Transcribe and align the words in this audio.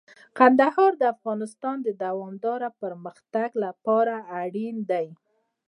کندهار 0.37 0.91
د 0.97 1.03
افغانستان 1.15 1.77
د 1.83 1.89
دوامداره 2.03 2.69
پرمختګ 2.81 3.49
لپاره 3.65 4.15
اړین 4.41 4.75
دي. 4.91 5.07